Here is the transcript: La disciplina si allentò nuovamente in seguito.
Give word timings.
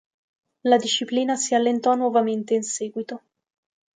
La 0.63 0.77
disciplina 0.79 1.35
si 1.37 1.53
allentò 1.53 1.93
nuovamente 1.93 2.55
in 2.55 2.63
seguito. 2.63 3.21